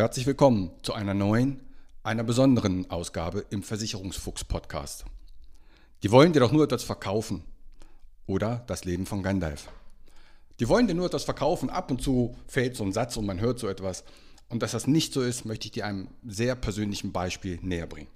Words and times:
Herzlich 0.00 0.24
willkommen 0.24 0.70
zu 0.80 0.94
einer 0.94 1.12
neuen, 1.12 1.60
einer 2.02 2.24
besonderen 2.24 2.90
Ausgabe 2.90 3.44
im 3.50 3.62
Versicherungsfuchs 3.62 4.44
Podcast. 4.44 5.04
Die 6.02 6.10
wollen 6.10 6.32
dir 6.32 6.40
doch 6.40 6.52
nur 6.52 6.64
etwas 6.64 6.84
verkaufen. 6.84 7.44
Oder 8.26 8.64
das 8.66 8.86
Leben 8.86 9.04
von 9.04 9.22
Gandalf. 9.22 9.68
Die 10.58 10.70
wollen 10.70 10.86
dir 10.86 10.94
nur 10.94 11.04
etwas 11.04 11.24
verkaufen. 11.24 11.68
Ab 11.68 11.90
und 11.90 12.00
zu 12.00 12.34
fällt 12.46 12.76
so 12.76 12.84
ein 12.84 12.94
Satz 12.94 13.18
und 13.18 13.26
man 13.26 13.40
hört 13.40 13.58
so 13.58 13.68
etwas. 13.68 14.02
Und 14.48 14.62
dass 14.62 14.72
das 14.72 14.86
nicht 14.86 15.12
so 15.12 15.20
ist, 15.20 15.44
möchte 15.44 15.66
ich 15.66 15.72
dir 15.72 15.84
einem 15.84 16.08
sehr 16.26 16.54
persönlichen 16.54 17.12
Beispiel 17.12 17.58
näher 17.60 17.86
bringen. 17.86 18.08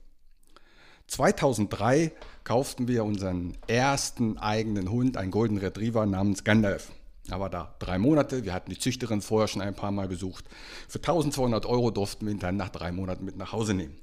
2003 1.08 2.12
kauften 2.44 2.88
wir 2.88 3.04
unseren 3.04 3.58
ersten 3.66 4.38
eigenen 4.38 4.90
Hund, 4.90 5.18
einen 5.18 5.30
Golden 5.30 5.58
Retriever 5.58 6.06
namens 6.06 6.44
Gandalf. 6.44 6.90
Er 7.30 7.40
war 7.40 7.50
da 7.50 7.74
drei 7.78 7.98
Monate. 7.98 8.44
Wir 8.44 8.52
hatten 8.52 8.70
die 8.70 8.78
Züchterin 8.78 9.22
vorher 9.22 9.48
schon 9.48 9.62
ein 9.62 9.74
paar 9.74 9.92
Mal 9.92 10.08
besucht. 10.08 10.44
Für 10.88 10.98
1200 10.98 11.66
Euro 11.66 11.90
durften 11.90 12.26
wir 12.26 12.32
ihn 12.32 12.38
dann 12.38 12.56
nach 12.56 12.68
drei 12.68 12.92
Monaten 12.92 13.24
mit 13.24 13.36
nach 13.36 13.52
Hause 13.52 13.74
nehmen. 13.74 13.96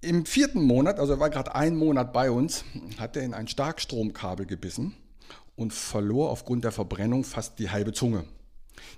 Im 0.00 0.26
vierten 0.26 0.62
Monat, 0.62 1.00
also 1.00 1.14
er 1.14 1.20
war 1.20 1.28
gerade 1.28 1.54
einen 1.54 1.76
Monat 1.76 2.12
bei 2.12 2.30
uns, 2.30 2.64
hat 2.98 3.16
er 3.16 3.22
in 3.22 3.34
ein 3.34 3.48
Starkstromkabel 3.48 4.46
gebissen 4.46 4.94
und 5.56 5.74
verlor 5.74 6.30
aufgrund 6.30 6.64
der 6.64 6.72
Verbrennung 6.72 7.24
fast 7.24 7.58
die 7.58 7.70
halbe 7.70 7.92
Zunge. 7.92 8.24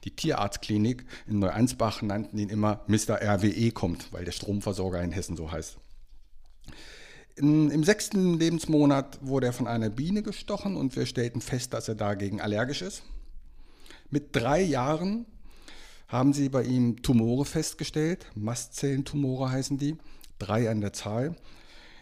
Die 0.05 0.15
Tierarztklinik 0.15 1.07
in 1.27 1.39
Neuansbach 1.39 2.03
nannten 2.03 2.39
ihn 2.39 2.51
immer 2.51 2.85
Mr. 2.87 3.19
RWE 3.23 3.71
kommt, 3.73 4.13
weil 4.13 4.27
der 4.27 4.33
Stromversorger 4.33 5.03
in 5.03 5.13
Hessen 5.13 5.37
so 5.37 5.51
heißt. 5.51 5.79
In, 7.41 7.71
Im 7.71 7.85
sechsten 7.85 8.39
Lebensmonat 8.39 9.19
wurde 9.23 9.47
er 9.47 9.55
von 9.55 9.67
einer 9.67 9.89
Biene 9.89 10.23
gestochen 10.23 10.77
und 10.77 10.95
wir 10.95 11.07
stellten 11.07 11.41
fest, 11.41 11.73
dass 11.73 11.89
er 11.89 11.95
dagegen 11.95 12.39
allergisch 12.39 12.83
ist. 12.83 13.03
Mit 14.11 14.37
drei 14.37 14.61
Jahren 14.61 15.25
haben 16.07 16.35
sie 16.35 16.51
bei 16.51 16.65
ihm 16.65 17.01
Tumore 17.01 17.47
festgestellt, 17.47 18.27
Mastzellentumore 18.35 19.51
heißen 19.51 19.79
die, 19.79 19.97
drei 20.39 20.69
an 20.69 20.83
der 20.83 20.93
Zahl. 20.93 21.35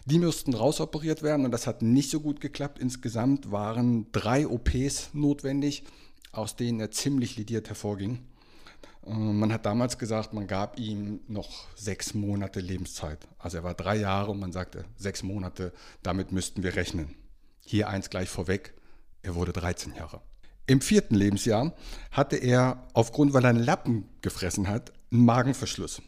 Die 0.07 0.19
mussten 0.19 0.55
rausoperiert 0.55 1.23
werden 1.23 1.45
und 1.45 1.53
das 1.53 1.69
hat 1.69 1.83
nicht 1.83 2.11
so 2.11 2.19
gut 2.19 2.41
geklappt. 2.41 2.81
Insgesamt 2.81 3.53
waren 3.53 4.11
drei 4.11 4.49
OPs 4.49 5.11
notwendig, 5.13 5.85
aus 6.33 6.57
denen 6.57 6.81
er 6.81 6.91
ziemlich 6.91 7.37
lidiert 7.37 7.69
hervorging. 7.69 8.19
Äh, 9.09 9.15
man 9.15 9.53
hat 9.53 9.67
damals 9.67 9.99
gesagt, 9.99 10.33
man 10.33 10.47
gab 10.47 10.79
ihm 10.79 11.21
noch 11.29 11.67
sechs 11.75 12.15
Monate 12.15 12.61
Lebenszeit. 12.61 13.27
Also 13.39 13.59
er 13.59 13.65
war 13.65 13.75
drei 13.75 13.97
Jahre 13.97 14.31
und 14.31 14.41
man 14.41 14.53
sagte, 14.53 14.85
sechs 14.97 15.23
Monate, 15.23 15.73
damit 16.03 16.33
müssten 16.33 16.63
wir 16.63 16.77
rechnen. 16.77 17.15
Hier 17.65 17.89
eins 17.89 18.11
gleich 18.11 18.29
vorweg, 18.29 18.75
er 19.23 19.35
wurde 19.35 19.53
13 19.53 19.95
Jahre. 19.95 20.21
Im 20.67 20.81
vierten 20.81 21.15
Lebensjahr 21.15 21.75
hatte 22.11 22.37
er, 22.37 22.87
aufgrund, 22.93 23.33
weil 23.33 23.45
er 23.45 23.51
einen 23.51 23.65
Lappen 23.65 24.09
gefressen 24.21 24.69
hat, 24.69 24.93
einen 25.11 25.25
Magenverschluss. 25.25 26.03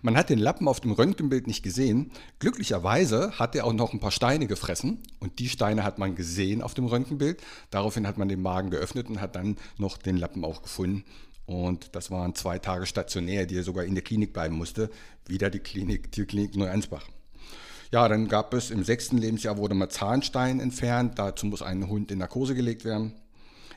Man 0.00 0.16
hat 0.16 0.30
den 0.30 0.38
Lappen 0.38 0.68
auf 0.68 0.80
dem 0.80 0.92
Röntgenbild 0.92 1.46
nicht 1.46 1.62
gesehen. 1.62 2.10
Glücklicherweise 2.38 3.38
hat 3.38 3.54
er 3.54 3.66
auch 3.66 3.74
noch 3.74 3.92
ein 3.92 4.00
paar 4.00 4.10
Steine 4.10 4.46
gefressen 4.46 5.02
und 5.20 5.38
die 5.38 5.50
Steine 5.50 5.84
hat 5.84 5.98
man 5.98 6.14
gesehen 6.14 6.62
auf 6.62 6.72
dem 6.72 6.86
Röntgenbild. 6.86 7.42
Daraufhin 7.68 8.06
hat 8.06 8.16
man 8.16 8.30
den 8.30 8.40
Magen 8.40 8.70
geöffnet 8.70 9.10
und 9.10 9.20
hat 9.20 9.36
dann 9.36 9.58
noch 9.76 9.98
den 9.98 10.16
Lappen 10.16 10.46
auch 10.46 10.62
gefunden 10.62 11.04
und 11.46 11.94
das 11.94 12.10
waren 12.10 12.34
zwei 12.34 12.58
Tage 12.58 12.86
stationär, 12.86 13.46
die 13.46 13.56
er 13.56 13.62
sogar 13.62 13.84
in 13.84 13.94
der 13.94 14.02
Klinik 14.02 14.32
bleiben 14.32 14.56
musste. 14.56 14.90
Wieder 15.26 15.48
die 15.48 15.60
Klinik, 15.60 16.10
Tierklinik 16.12 16.56
Neuansbach. 16.56 17.08
Ja, 17.92 18.08
dann 18.08 18.26
gab 18.26 18.52
es 18.52 18.70
im 18.70 18.82
sechsten 18.82 19.16
Lebensjahr 19.16 19.56
wurde 19.56 19.74
mal 19.74 19.88
Zahnstein 19.88 20.58
entfernt. 20.58 21.18
Dazu 21.18 21.46
muss 21.46 21.62
ein 21.62 21.88
Hund 21.88 22.10
in 22.10 22.18
Narkose 22.18 22.54
gelegt 22.54 22.84
werden. 22.84 23.12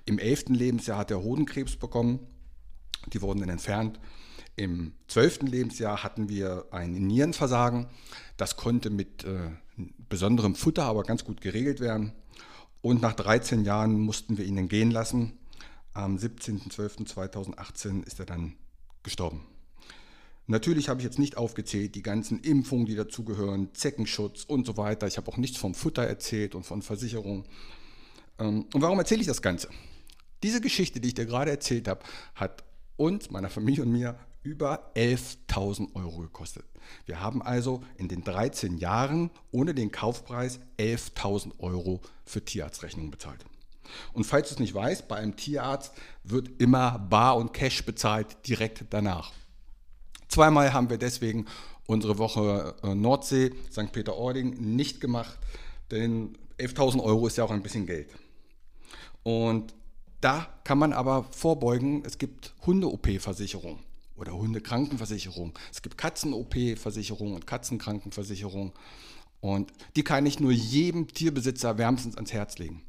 Im 0.05 0.17
elften 0.17 0.55
Lebensjahr 0.55 0.97
hat 0.97 1.11
er 1.11 1.21
Hodenkrebs 1.21 1.75
bekommen. 1.75 2.19
Die 3.13 3.21
wurden 3.21 3.39
dann 3.39 3.49
entfernt. 3.49 3.99
Im 4.55 4.93
zwölften 5.07 5.47
Lebensjahr 5.47 6.03
hatten 6.03 6.27
wir 6.27 6.65
ein 6.71 6.91
Nierenversagen. 6.91 7.87
Das 8.35 8.57
konnte 8.57 8.89
mit 8.89 9.23
äh, 9.23 9.51
besonderem 10.09 10.55
Futter 10.55 10.83
aber 10.83 11.03
ganz 11.03 11.23
gut 11.23 11.39
geregelt 11.39 11.79
werden. 11.79 12.13
Und 12.81 13.01
nach 13.01 13.13
13 13.13 13.63
Jahren 13.63 13.99
mussten 13.99 14.37
wir 14.37 14.45
ihn 14.45 14.67
gehen 14.67 14.91
lassen. 14.91 15.38
Am 15.99 16.15
17.12.2018 16.15 18.05
ist 18.05 18.19
er 18.19 18.25
dann 18.25 18.55
gestorben. 19.03 19.45
Natürlich 20.47 20.87
habe 20.87 21.01
ich 21.01 21.03
jetzt 21.03 21.19
nicht 21.19 21.35
aufgezählt, 21.35 21.93
die 21.93 22.01
ganzen 22.01 22.39
Impfungen, 22.39 22.85
die 22.85 22.95
dazugehören, 22.95 23.73
Zeckenschutz 23.73 24.45
und 24.45 24.65
so 24.65 24.77
weiter. 24.77 25.07
Ich 25.07 25.17
habe 25.17 25.29
auch 25.29 25.35
nichts 25.35 25.57
vom 25.57 25.75
Futter 25.75 26.03
erzählt 26.03 26.55
und 26.55 26.63
von 26.63 26.81
Versicherung. 26.81 27.43
Ähm, 28.39 28.65
und 28.73 28.81
warum 28.81 28.97
erzähle 28.97 29.19
ich 29.19 29.27
das 29.27 29.41
Ganze? 29.41 29.67
Diese 30.41 30.61
Geschichte, 30.61 31.01
die 31.01 31.09
ich 31.09 31.13
dir 31.15 31.25
gerade 31.25 31.51
erzählt 31.51 31.89
habe, 31.89 32.01
hat 32.33 32.63
uns, 32.95 33.29
meiner 33.29 33.49
Familie 33.49 33.83
und 33.83 33.91
mir 33.91 34.17
über 34.41 34.93
11.000 34.95 35.95
Euro 35.95 36.19
gekostet. 36.21 36.63
Wir 37.07 37.19
haben 37.19 37.41
also 37.41 37.83
in 37.97 38.07
den 38.07 38.23
13 38.23 38.77
Jahren 38.77 39.31
ohne 39.51 39.73
den 39.73 39.91
Kaufpreis 39.91 40.61
11.000 40.77 41.59
Euro 41.59 41.99
für 42.25 42.43
Tierarztrechnungen 42.43 43.11
bezahlt. 43.11 43.43
Und 44.13 44.23
falls 44.23 44.49
du 44.49 44.55
es 44.55 44.59
nicht 44.59 44.73
weißt, 44.73 45.07
bei 45.07 45.17
einem 45.17 45.35
Tierarzt 45.35 45.93
wird 46.23 46.61
immer 46.61 46.99
Bar 46.99 47.37
und 47.37 47.53
Cash 47.53 47.85
bezahlt 47.85 48.47
direkt 48.47 48.85
danach. 48.89 49.31
Zweimal 50.27 50.73
haben 50.73 50.89
wir 50.89 50.97
deswegen 50.97 51.45
unsere 51.87 52.17
Woche 52.19 52.75
äh, 52.83 52.93
Nordsee, 52.93 53.51
St. 53.71 53.91
Peter-Ording 53.91 54.75
nicht 54.75 55.01
gemacht, 55.01 55.37
denn 55.89 56.37
11.000 56.59 57.01
Euro 57.01 57.25
ist 57.27 57.37
ja 57.37 57.43
auch 57.43 57.51
ein 57.51 57.63
bisschen 57.63 57.87
Geld. 57.87 58.13
Und 59.23 59.73
da 60.21 60.47
kann 60.63 60.77
man 60.77 60.93
aber 60.93 61.23
vorbeugen, 61.31 62.03
es 62.05 62.17
gibt 62.17 62.53
Hunde-OP-Versicherung 62.65 63.79
oder 64.15 64.33
Hundekrankenversicherung. 64.33 65.57
Es 65.71 65.81
gibt 65.81 65.97
Katzen-OP-Versicherung 65.97 67.33
und 67.33 67.47
Katzenkrankenversicherung. 67.47 68.73
Und 69.41 69.71
die 69.95 70.03
kann 70.03 70.25
ich 70.25 70.39
nur 70.39 70.51
jedem 70.51 71.07
Tierbesitzer 71.07 71.77
wärmstens 71.77 72.15
ans 72.15 72.33
Herz 72.33 72.57
legen. 72.57 72.83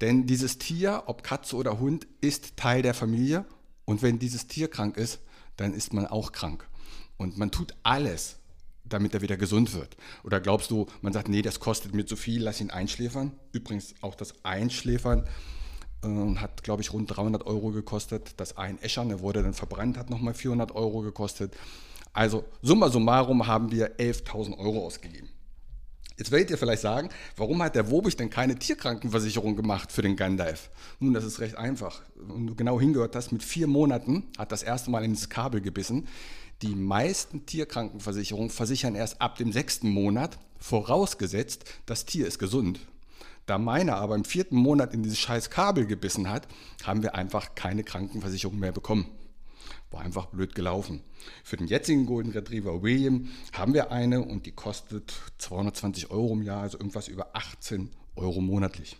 Denn 0.00 0.26
dieses 0.26 0.58
Tier, 0.58 1.04
ob 1.06 1.22
Katze 1.22 1.56
oder 1.56 1.80
Hund, 1.80 2.06
ist 2.20 2.56
Teil 2.56 2.82
der 2.82 2.94
Familie. 2.94 3.44
Und 3.84 4.02
wenn 4.02 4.18
dieses 4.18 4.46
Tier 4.46 4.68
krank 4.68 4.96
ist, 4.96 5.20
dann 5.56 5.72
ist 5.74 5.92
man 5.92 6.06
auch 6.06 6.32
krank. 6.32 6.68
Und 7.16 7.38
man 7.38 7.50
tut 7.50 7.74
alles, 7.82 8.36
damit 8.84 9.14
er 9.14 9.22
wieder 9.22 9.36
gesund 9.36 9.74
wird. 9.74 9.96
Oder 10.22 10.40
glaubst 10.40 10.70
du, 10.70 10.86
man 11.00 11.12
sagt, 11.12 11.28
nee, 11.28 11.42
das 11.42 11.60
kostet 11.60 11.94
mir 11.94 12.06
zu 12.06 12.14
viel, 12.14 12.42
lass 12.42 12.60
ihn 12.60 12.70
einschläfern? 12.70 13.32
Übrigens 13.52 13.94
auch 14.00 14.14
das 14.14 14.44
Einschläfern 14.44 15.26
äh, 16.04 16.36
hat, 16.36 16.62
glaube 16.62 16.82
ich, 16.82 16.92
rund 16.92 17.16
300 17.16 17.46
Euro 17.46 17.70
gekostet. 17.70 18.34
Das 18.36 18.56
Einäschern, 18.56 19.10
er 19.10 19.20
wurde 19.20 19.42
dann 19.42 19.54
verbrannt, 19.54 19.96
hat 19.96 20.10
nochmal 20.10 20.34
400 20.34 20.72
Euro 20.72 21.00
gekostet. 21.00 21.56
Also 22.12 22.44
summa 22.62 22.90
summarum 22.90 23.46
haben 23.46 23.70
wir 23.72 23.98
11.000 23.98 24.56
Euro 24.58 24.86
ausgegeben. 24.86 25.28
Jetzt 26.18 26.30
werdet 26.30 26.50
ihr 26.50 26.56
vielleicht 26.56 26.80
sagen, 26.80 27.10
warum 27.36 27.62
hat 27.62 27.74
der 27.74 27.90
Wobig 27.90 28.16
denn 28.16 28.30
keine 28.30 28.58
Tierkrankenversicherung 28.58 29.54
gemacht 29.54 29.92
für 29.92 30.00
den 30.00 30.16
Gandalf? 30.16 30.70
Nun, 30.98 31.12
das 31.12 31.24
ist 31.24 31.40
recht 31.40 31.56
einfach. 31.56 32.00
Wenn 32.14 32.46
du 32.46 32.54
genau 32.54 32.80
hingehört 32.80 33.14
hast, 33.14 33.32
mit 33.32 33.42
vier 33.42 33.66
Monaten 33.66 34.24
hat 34.38 34.50
das 34.50 34.62
erste 34.62 34.90
Mal 34.90 35.04
ins 35.04 35.28
Kabel 35.28 35.60
gebissen. 35.60 36.08
Die 36.62 36.74
meisten 36.74 37.44
Tierkrankenversicherungen 37.44 38.48
versichern 38.48 38.94
erst 38.94 39.20
ab 39.20 39.36
dem 39.36 39.52
sechsten 39.52 39.90
Monat, 39.90 40.38
vorausgesetzt, 40.58 41.64
das 41.84 42.06
Tier 42.06 42.26
ist 42.26 42.38
gesund. 42.38 42.80
Da 43.44 43.58
meine 43.58 43.96
aber 43.96 44.14
im 44.14 44.24
vierten 44.24 44.56
Monat 44.56 44.94
in 44.94 45.02
dieses 45.02 45.18
scheiß 45.18 45.50
Kabel 45.50 45.86
gebissen 45.86 46.30
hat, 46.30 46.48
haben 46.82 47.02
wir 47.02 47.14
einfach 47.14 47.54
keine 47.54 47.84
Krankenversicherung 47.84 48.58
mehr 48.58 48.72
bekommen. 48.72 49.06
War 49.96 50.04
einfach 50.04 50.26
blöd 50.26 50.54
gelaufen. 50.54 51.00
Für 51.42 51.56
den 51.56 51.68
jetzigen 51.68 52.04
Golden 52.04 52.32
Retriever 52.32 52.82
William 52.82 53.30
haben 53.54 53.72
wir 53.72 53.90
eine 53.90 54.20
und 54.20 54.44
die 54.44 54.52
kostet 54.52 55.14
220 55.38 56.10
Euro 56.10 56.34
im 56.34 56.42
Jahr, 56.42 56.60
also 56.60 56.76
irgendwas 56.76 57.08
über 57.08 57.34
18 57.34 57.88
Euro 58.14 58.42
monatlich. 58.42 58.98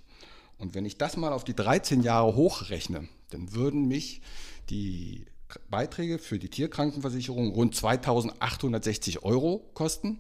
Und 0.57 0.75
wenn 0.75 0.87
ich 0.87 0.97
das 0.97 1.19
mal 1.19 1.35
auf 1.35 1.45
die 1.45 1.55
13 1.55 2.01
Jahre 2.01 2.35
hochrechne, 2.35 3.09
dann 3.29 3.53
würden 3.53 3.89
mich 3.89 4.23
die 4.71 5.27
Beiträge 5.69 6.19
für 6.19 6.39
die 6.39 6.49
Tierkrankenversicherung 6.49 7.51
rund 7.51 7.75
2860 7.75 9.23
Euro 9.23 9.71
kosten. 9.75 10.19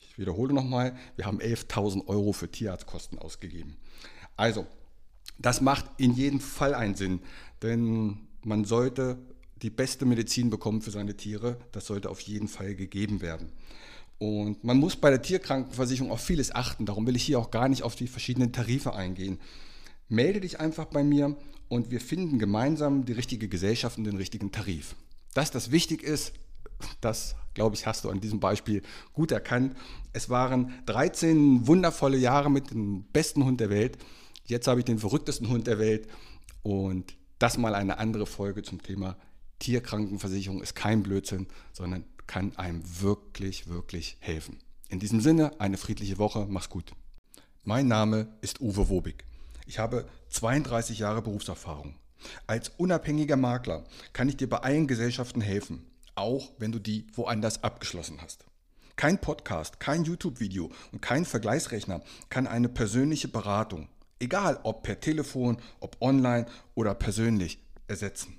Ich 0.00 0.18
wiederhole 0.18 0.52
nochmal, 0.52 0.94
wir 1.16 1.24
haben 1.24 1.40
11.000 1.40 2.06
Euro 2.06 2.34
für 2.34 2.50
Tierarztkosten 2.50 3.18
ausgegeben. 3.18 3.78
Also, 4.36 4.66
das 5.38 5.62
macht 5.62 5.86
in 5.96 6.12
jedem 6.12 6.40
Fall 6.40 6.74
einen 6.74 6.96
Sinn, 6.96 7.20
denn 7.62 8.18
man 8.44 8.66
sollte 8.66 9.16
die 9.62 9.70
beste 9.70 10.04
Medizin 10.04 10.50
bekommt 10.50 10.84
für 10.84 10.90
seine 10.90 11.16
Tiere. 11.16 11.58
Das 11.72 11.86
sollte 11.86 12.10
auf 12.10 12.20
jeden 12.20 12.48
Fall 12.48 12.74
gegeben 12.74 13.20
werden. 13.20 13.52
Und 14.18 14.64
man 14.64 14.78
muss 14.78 14.96
bei 14.96 15.10
der 15.10 15.22
Tierkrankenversicherung 15.22 16.10
auf 16.10 16.20
vieles 16.20 16.54
achten. 16.54 16.86
Darum 16.86 17.06
will 17.06 17.16
ich 17.16 17.24
hier 17.24 17.38
auch 17.38 17.50
gar 17.50 17.68
nicht 17.68 17.82
auf 17.82 17.96
die 17.96 18.06
verschiedenen 18.06 18.52
Tarife 18.52 18.94
eingehen. 18.94 19.38
Melde 20.08 20.40
dich 20.40 20.60
einfach 20.60 20.86
bei 20.86 21.02
mir 21.02 21.36
und 21.68 21.90
wir 21.90 22.00
finden 22.00 22.38
gemeinsam 22.38 23.04
die 23.04 23.12
richtige 23.12 23.48
Gesellschaft 23.48 23.98
und 23.98 24.04
den 24.04 24.16
richtigen 24.16 24.52
Tarif. 24.52 24.94
Dass 25.34 25.50
das 25.50 25.70
wichtig 25.70 26.02
ist, 26.02 26.32
das, 27.00 27.34
glaube 27.54 27.76
ich, 27.76 27.86
hast 27.86 28.04
du 28.04 28.10
an 28.10 28.20
diesem 28.20 28.40
Beispiel 28.40 28.82
gut 29.12 29.32
erkannt. 29.32 29.76
Es 30.12 30.30
waren 30.30 30.72
13 30.86 31.66
wundervolle 31.66 32.18
Jahre 32.18 32.50
mit 32.50 32.70
dem 32.70 33.04
besten 33.12 33.44
Hund 33.44 33.60
der 33.60 33.70
Welt. 33.70 33.98
Jetzt 34.44 34.68
habe 34.68 34.80
ich 34.80 34.84
den 34.84 34.98
verrücktesten 34.98 35.48
Hund 35.48 35.66
der 35.66 35.78
Welt 35.78 36.06
und 36.62 37.16
das 37.38 37.58
mal 37.58 37.74
eine 37.74 37.98
andere 37.98 38.26
Folge 38.26 38.62
zum 38.62 38.82
Thema 38.82 39.16
Tierkrankenversicherung 39.58 40.62
ist 40.62 40.74
kein 40.74 41.02
Blödsinn, 41.02 41.46
sondern 41.72 42.04
kann 42.26 42.56
einem 42.56 42.82
wirklich, 43.00 43.68
wirklich 43.68 44.16
helfen. 44.20 44.58
In 44.88 45.00
diesem 45.00 45.20
Sinne, 45.20 45.60
eine 45.60 45.76
friedliche 45.76 46.18
Woche, 46.18 46.46
mach's 46.48 46.68
gut. 46.68 46.92
Mein 47.64 47.88
Name 47.88 48.28
ist 48.40 48.60
Uwe 48.60 48.88
Wobig. 48.88 49.24
Ich 49.66 49.78
habe 49.78 50.08
32 50.30 51.00
Jahre 51.00 51.22
Berufserfahrung. 51.22 51.96
Als 52.46 52.70
unabhängiger 52.76 53.36
Makler 53.36 53.84
kann 54.12 54.28
ich 54.28 54.36
dir 54.36 54.48
bei 54.48 54.58
allen 54.58 54.86
Gesellschaften 54.86 55.40
helfen, 55.40 55.84
auch 56.14 56.52
wenn 56.58 56.72
du 56.72 56.78
die 56.78 57.06
woanders 57.14 57.64
abgeschlossen 57.64 58.20
hast. 58.22 58.44
Kein 58.96 59.20
Podcast, 59.20 59.80
kein 59.80 60.04
YouTube-Video 60.04 60.70
und 60.92 61.02
kein 61.02 61.24
Vergleichsrechner 61.24 62.02
kann 62.30 62.46
eine 62.46 62.68
persönliche 62.68 63.28
Beratung, 63.28 63.88
egal 64.20 64.58
ob 64.62 64.84
per 64.84 65.00
Telefon, 65.00 65.58
ob 65.80 65.96
online 66.00 66.46
oder 66.74 66.94
persönlich, 66.94 67.58
ersetzen. 67.88 68.38